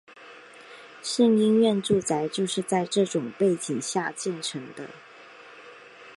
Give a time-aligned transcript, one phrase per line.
[1.03, 4.89] 胜因院住宅就是在这种背景下建成的。